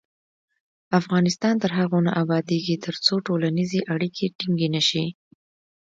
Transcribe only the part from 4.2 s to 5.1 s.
ټینګې نشي.